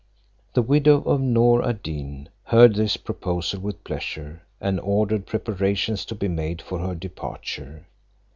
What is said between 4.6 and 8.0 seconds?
ordered preparations to be made for her departure.